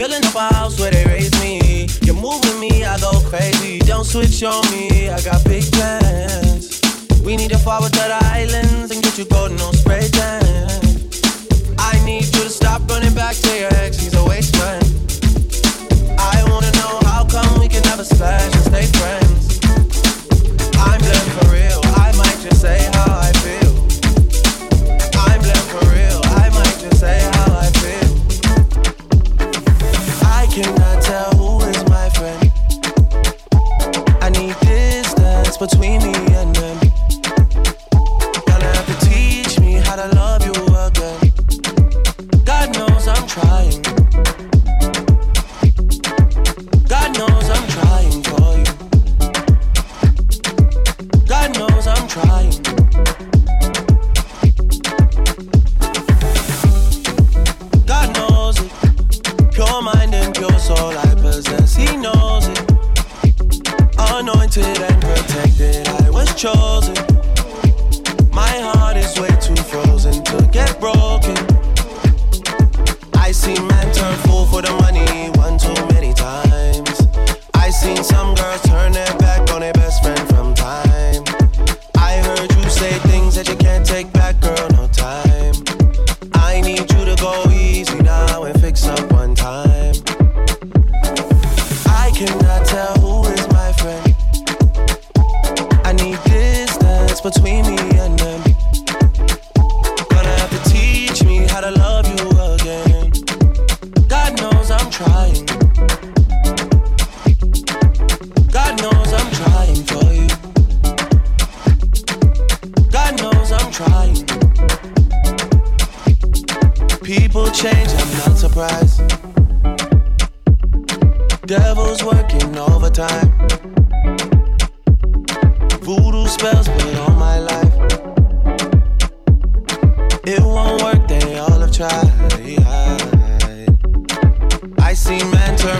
[0.00, 1.86] Filling up a house where they raise me.
[2.00, 3.80] You're moving me, I go crazy.
[3.80, 6.80] Don't switch on me, I got big plans.
[7.22, 10.80] We need to forward to the islands and get you golden on spray tan.
[11.76, 14.82] I need you to stop running back to your ex, he's a waste man.
[16.18, 19.19] I wanna know how come we can never slash and stay friends.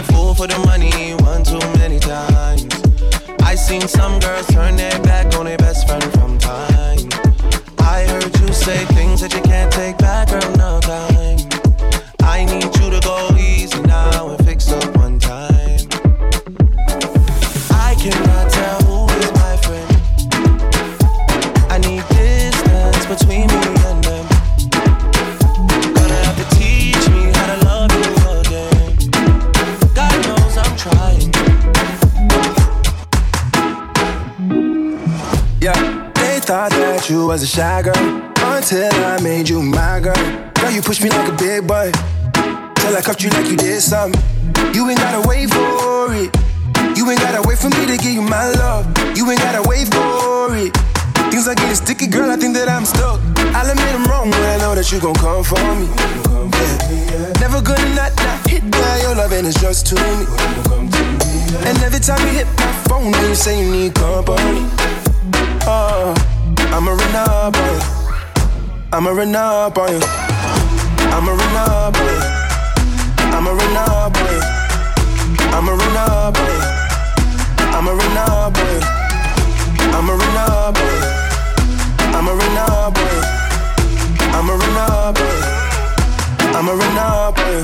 [0.03, 2.67] Fool for the money one too many times.
[3.41, 5.10] I seen some girls turn their back
[43.91, 44.23] something.
[44.73, 46.31] You ain't gotta wait for it.
[46.95, 48.87] You ain't gotta wait for me to give you my love.
[49.17, 50.71] You ain't gotta wait for it.
[51.27, 52.31] Things are getting sticky, girl.
[52.31, 53.19] I think that I'm stuck.
[53.51, 55.91] I'll admit I'm wrong when I know that you gon' come for me.
[57.43, 59.01] Never gonna not, not hit that.
[59.03, 60.23] Your loving is just to me.
[61.67, 64.71] And every time you hit my phone, you say you need company.
[65.67, 66.15] Oh.
[66.71, 67.81] I'ma run up on you.
[68.93, 70.01] I'ma run up on you.
[71.11, 72.40] I'ma run up on you
[73.51, 74.39] a runner boy.
[75.51, 76.55] I'm a runner boy.
[77.75, 78.79] I'm a runner boy.
[79.91, 80.95] I'm a runner boy.
[82.15, 83.17] I'm a runner boy.
[84.35, 85.37] I'm a runner boy.
[86.55, 87.57] I'm a runner boy.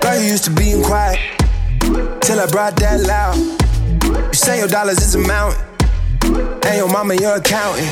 [0.00, 1.18] Girl, you used to being quiet
[2.20, 3.36] till I brought that loud.
[4.28, 5.60] You say your dollars is a mountain,
[6.66, 7.88] and your mama your accountant.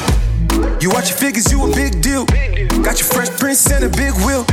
[0.82, 2.26] You watch your figures, you a big deal.
[2.82, 4.44] Got your fresh prince and a big wheel.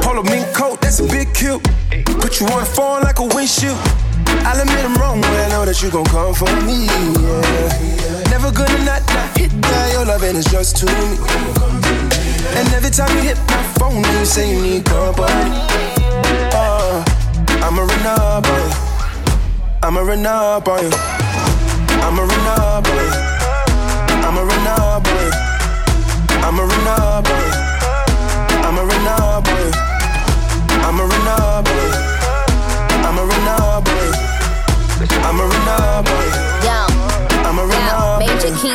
[0.00, 1.60] Polo mink coat, that's a big kill.
[2.20, 3.76] Put you on the phone like a windshield.
[4.48, 6.86] I'll admit I'm wrong when I know that you gon' come for me.
[6.86, 8.30] Yeah.
[8.30, 9.92] Never gonna not, not hit that.
[9.92, 11.18] Your loving is just to me.
[12.56, 15.28] And every time you hit my phone, you say you need company.
[16.56, 17.04] Uh,
[17.50, 17.56] you.
[17.60, 18.86] I'ma run up on you.
[19.82, 20.90] I'ma run up you.
[22.00, 23.06] I'ma run up you.
[24.24, 25.45] I'ma run up.
[26.48, 27.54] I'm a renegade.
[28.62, 29.74] I'm a renegade.
[30.84, 32.15] I'm a renegade.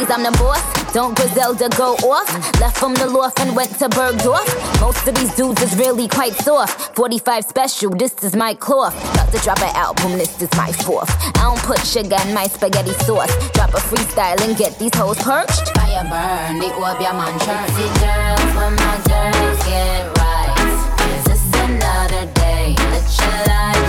[0.09, 0.61] I'm the boss.
[0.93, 2.27] Don't Griselda go off?
[2.59, 4.47] Left from the loft and went to Bergdorf.
[4.81, 6.95] Most of these dudes is really quite soft.
[6.95, 8.95] 45 special, this is my cloth.
[9.13, 11.09] About to drop an album, this is my fourth.
[11.37, 13.31] I don't put sugar in my spaghetti sauce.
[13.51, 15.69] Drop a freestyle and get these hoes perched.
[15.75, 20.55] Fire burn, the orb your man Jersey girls, when my girls get right.
[21.15, 22.75] Is this another day?
[22.77, 23.80] Let your light.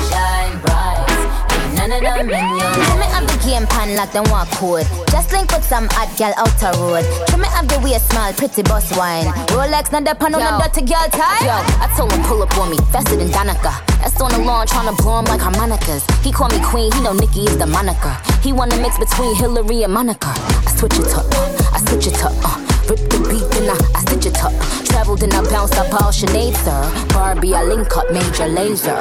[1.93, 4.89] Ain't none of in your Trim me up the game pan like them walk code.
[5.13, 7.05] Just link with some hot gal out the road.
[7.29, 9.29] Trim me up the waist small, pretty boss wine.
[9.53, 11.45] Rolex, not the pan on them dirty girl tie.
[11.45, 13.77] Yo, I told him pull up on me, faster than Danica.
[14.01, 16.01] That's on the lawn tryna blow him like harmonicas.
[16.25, 18.17] He call me queen, he know Nicki is the moniker.
[18.41, 20.33] He wanna mix between Hillary and Monica.
[20.65, 22.57] I switch it up, uh, I switch it up, uh.
[22.89, 24.53] Rip the beat, then I, I stitch it up.
[24.89, 26.83] Traveled and I bounced up all Sinead, sir.
[27.13, 28.97] Barbie, I link up Major Lazer.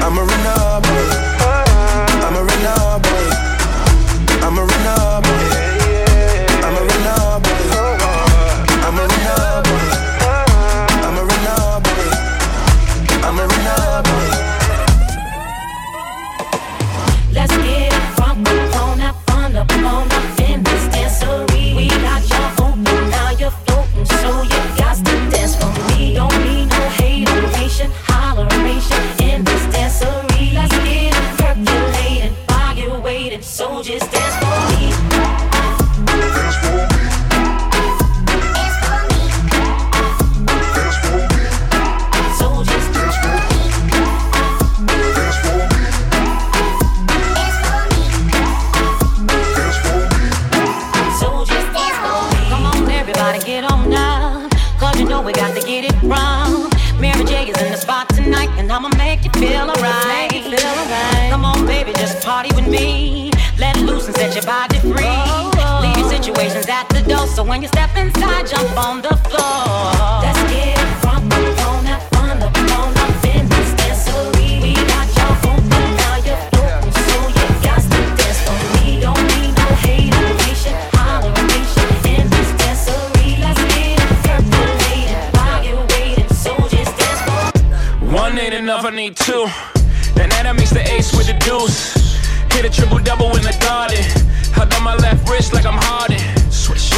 [0.00, 1.67] I'ma run up
[2.28, 4.44] I'm a runner, boy.
[4.44, 5.07] I'm a runner.
[64.38, 64.92] Your body free.
[65.82, 70.22] Leave your situations at the door, so when you step inside, jump on the floor.
[70.22, 72.46] Let's get that fun up on the.
[74.62, 75.08] We got
[76.02, 76.44] now you're
[77.06, 78.40] so you got to dance.
[78.46, 79.12] Don't need no
[80.06, 80.76] holleration
[82.06, 82.24] in.
[82.30, 83.96] Let's get
[85.34, 89.46] while you're so just dance One ain't enough, I need two.
[90.14, 91.97] That night the ace with the deuce.
[92.52, 94.02] Hit a triple double in the garden.
[94.52, 96.18] Held on my left wrist like I'm Harden.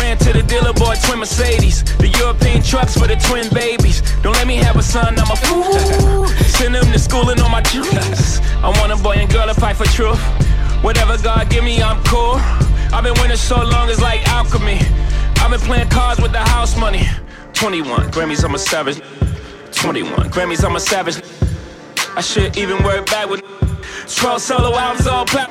[0.01, 1.85] Ran to the dealer, bought twin Mercedes.
[1.99, 4.01] The European trucks for the twin babies.
[4.23, 6.27] Don't let me have a son, I'm a fool.
[6.57, 8.41] Send them to school and all my jewels.
[8.63, 10.21] I want a boy and girl to fight for truth.
[10.83, 12.37] Whatever God give me, I'm cool.
[12.93, 14.81] I've been winning so long, it's like alchemy.
[15.37, 17.07] I've been playing cards with the house money.
[17.53, 19.01] 21 Grammys, I'm a savage.
[19.73, 21.21] 21 Grammys, I'm a savage.
[22.17, 23.43] I should even work back with
[24.07, 25.51] 12 solo albums all plat.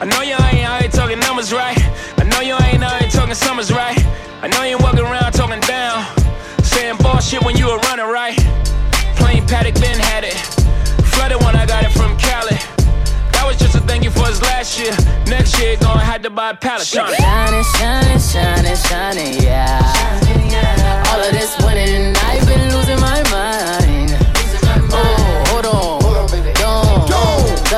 [0.00, 1.78] I know you ain't out here talking numbers right.
[2.18, 3.98] I know you ain't out here talking summers right.
[4.42, 6.04] I know you walking around talking down.
[6.62, 8.36] Saying bullshit when you were running right.
[9.16, 10.34] Plain Patek Ben had it.
[11.14, 12.56] Flooded when I got it from Cali.
[13.32, 14.92] That was just a thank you for his last year.
[15.26, 16.86] Next year, gonna have to buy a pallet.
[16.86, 17.16] Shining,
[17.76, 21.12] shining, shining, shining, yeah.
[21.12, 23.83] All of this winning, I've been losing my mind.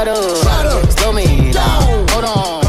[0.04, 1.82] Don't shut up, slow me down.
[2.10, 2.62] Hold on,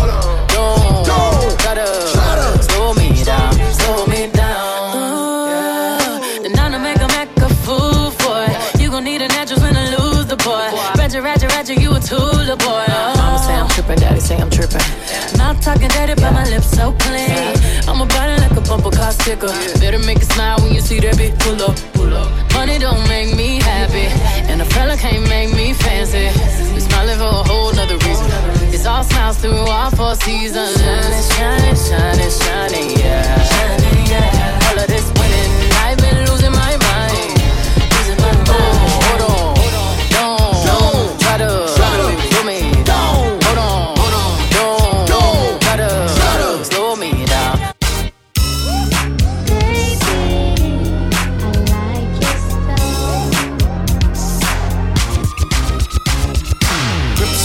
[1.05, 4.97] don't shut up, slow me down, slow me down.
[4.97, 8.81] Uh, The nana make a make a fool for it.
[8.81, 10.67] You gon' need a natural when I lose the boy.
[10.97, 12.85] Ratchet, ratchet, ratchet, you a tool, the boy.
[13.17, 14.81] Mama say I'm tripping, daddy say I'm tripping.
[15.37, 17.29] Not talking dirty, but my lips so clean.
[17.87, 19.51] I'm a body like a bumper car sticker.
[19.79, 22.29] Better make it smile when you see that big pull up, pull up.
[22.53, 24.07] Money don't make me happy,
[24.59, 26.29] and a fella can't make me fancy.
[26.73, 28.25] We smiling for a whole nother reason.
[28.73, 30.77] It's all smiles through all four seasons.
[30.81, 34.69] Shining, shining, shining, shining, yeah.
[34.69, 35.51] All of this winning,
[35.85, 37.33] I've been losing my mind.
[37.97, 38.49] Losing my mind.
[38.49, 39.55] Oh, hold on,
[40.65, 41.76] don't try to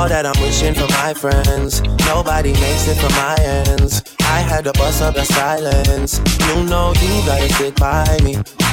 [0.00, 1.82] all that I'm wishing for my friends.
[2.06, 4.02] Nobody makes it from my ends.
[4.20, 6.20] I had to bust up the silence.
[6.48, 8.36] You know you gotta stick by me.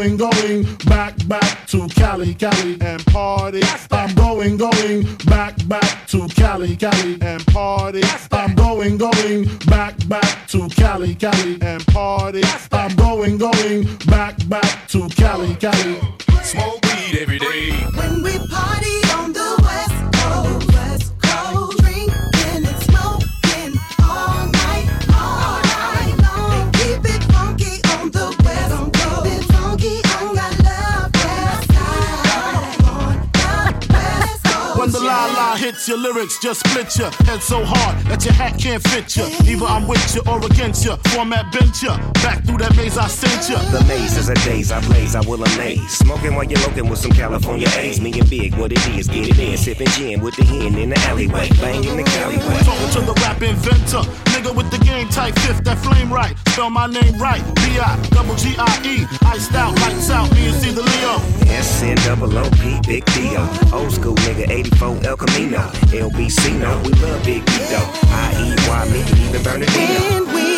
[0.00, 3.60] I'm going, going back, back to Cali, Cali and party.
[3.90, 8.00] I'm going, going back, back to Cali, Cali and party.
[8.32, 12.40] I'm going, going back, back to Cali, Cali and party.
[12.72, 16.00] I'm going, going back, back to Cali, Cali.
[16.44, 17.70] Smoke weed every day.
[17.94, 19.09] When we party
[35.70, 37.10] hits your lyrics, just split ya.
[37.26, 39.26] Head so hard that your hat can't fit ya.
[39.46, 40.96] Either I'm with you or against ya.
[41.14, 41.96] Format bent ya.
[42.24, 43.58] Back through that maze I sent ya.
[43.70, 45.98] The maze is a daze I blaze, I will amaze.
[45.98, 48.00] Smoking while you're looking with some California A's.
[48.00, 49.56] Me and Big, what it is, get it in.
[49.56, 51.48] Sipping gin with the hen in the alleyway.
[51.60, 52.58] Banging the alleyway.
[52.66, 54.02] Talking to the rap inventor.
[54.34, 56.34] Nigga with the game type fifth, that flame right.
[56.48, 57.42] Spell my name right.
[57.62, 59.06] B-I, double G-I-E.
[59.22, 61.14] Iced out, lights out, me and see the Leo.
[61.62, 63.42] SN double OP, Big Dio.
[63.72, 65.59] Old school nigga, 84 El Camino.
[65.92, 67.80] LBC, no, we love Big Vito.
[68.10, 70.49] I-E-Y, Mickey, even Bernardino.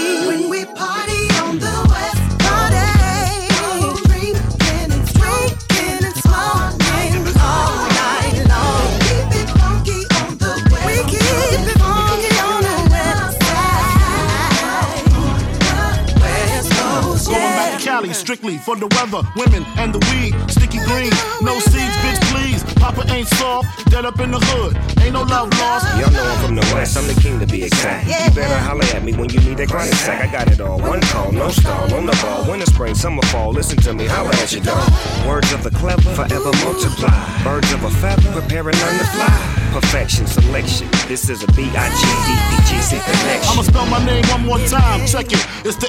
[18.32, 20.32] Strictly for the weather, women, and the weed.
[20.48, 22.64] Sticky green, no seeds, bitch, please.
[22.80, 24.72] Papa ain't soft, dead up in the hood.
[25.04, 25.84] Ain't no love lost.
[26.00, 28.08] Y'all know I'm from the west, I'm the king to be exact.
[28.08, 30.26] You better holler at me when you need that chronic sack.
[30.26, 30.80] I got it all.
[30.80, 32.48] One call, no stall, on the ball.
[32.48, 33.52] Winter, spring, summer, fall.
[33.52, 34.88] Listen to me, holler at your dog.
[35.28, 37.12] Words of the clever, forever multiply.
[37.44, 39.62] Birds of a feather, preparing and learn to fly.
[39.72, 40.88] Perfection, selection.
[41.08, 43.48] This is a B-I-G-D-E-G-C connection.
[43.52, 45.06] I'ma spell my name one more time.
[45.06, 45.44] Check it.
[45.64, 45.88] It's the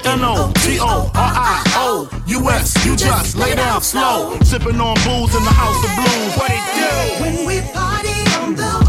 [2.34, 2.84] N-O-T-O-R-I-O-U-S.
[2.84, 4.36] You just lay down slow.
[4.42, 6.34] Sipping on booze in the house of blues.
[6.36, 7.22] What it do?
[7.22, 8.08] When we party
[8.40, 8.83] on the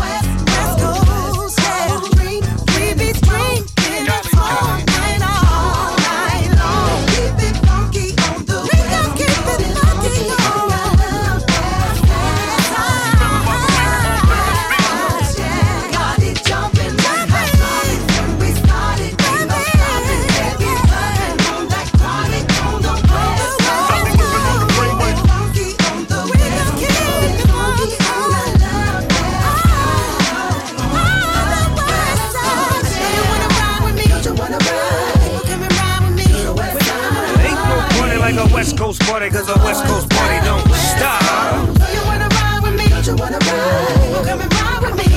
[39.29, 41.65] party, cause a West Coast party don't stop.
[41.75, 42.87] Do you wanna ride with me?
[42.89, 44.25] Don't you wanna ride?
[44.25, 45.13] Come and ride with me.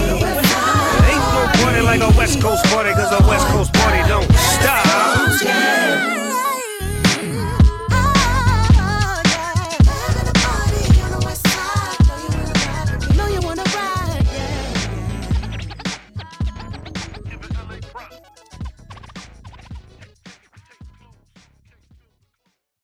[1.09, 3.77] Ain't no party like a West Coast party, cause a West Coast party